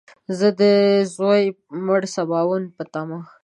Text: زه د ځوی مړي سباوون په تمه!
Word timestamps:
زه 0.37 0.47
د 0.59 0.61
ځوی 1.15 1.43
مړي 1.85 2.07
سباوون 2.15 2.63
په 2.75 2.83
تمه! 2.93 3.19